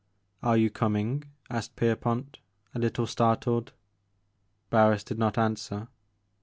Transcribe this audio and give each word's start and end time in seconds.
"Are 0.41 0.57
you 0.57 0.71
coming," 0.71 1.25
asked 1.51 1.75
Pierpont, 1.75 2.39
a 2.73 2.79
little 2.79 3.05
startled. 3.05 3.71
Barris 4.71 5.03
did 5.03 5.19
not 5.19 5.37
answer. 5.37 5.89